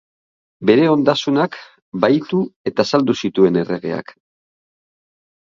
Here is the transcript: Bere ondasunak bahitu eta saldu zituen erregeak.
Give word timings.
Bere 0.69 0.87
ondasunak 0.93 1.57
bahitu 2.07 2.41
eta 2.73 2.87
saldu 2.93 3.17
zituen 3.27 3.61
erregeak. 3.63 4.17